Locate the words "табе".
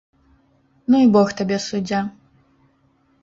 1.41-1.57